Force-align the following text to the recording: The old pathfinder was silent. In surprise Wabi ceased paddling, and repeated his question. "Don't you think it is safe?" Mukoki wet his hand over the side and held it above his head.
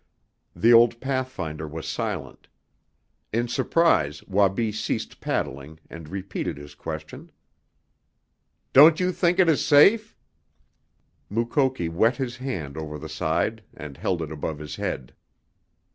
The 0.55 0.73
old 0.73 0.99
pathfinder 0.99 1.67
was 1.67 1.87
silent. 1.87 2.47
In 3.31 3.47
surprise 3.47 4.23
Wabi 4.27 4.71
ceased 4.71 5.21
paddling, 5.21 5.79
and 5.91 6.09
repeated 6.09 6.57
his 6.57 6.73
question. 6.73 7.31
"Don't 8.73 8.99
you 8.99 9.11
think 9.11 9.37
it 9.37 9.47
is 9.47 9.63
safe?" 9.63 10.15
Mukoki 11.29 11.87
wet 11.87 12.17
his 12.17 12.37
hand 12.37 12.77
over 12.77 12.97
the 12.97 13.09
side 13.09 13.63
and 13.75 13.95
held 13.95 14.23
it 14.23 14.31
above 14.31 14.57
his 14.57 14.77
head. 14.77 15.13